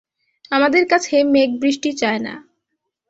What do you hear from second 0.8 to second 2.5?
কাছে মেঘ-বৃষ্টি চায় না।